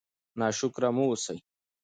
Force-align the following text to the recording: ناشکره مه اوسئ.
ناشکره 0.39 0.89
مه 0.95 1.03
اوسئ. 1.07 1.37